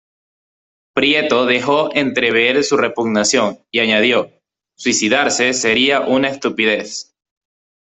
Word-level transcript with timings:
Prieto 0.95 1.45
dejó 1.45 1.93
entrever 1.95 2.63
su 2.63 2.75
repugnancia 2.75 3.59
y 3.69 3.81
añadió 3.81 4.31
“Suicidarse 4.75 5.53
sería 5.53 6.01
una 6.01 6.27
estupidez. 6.29 7.13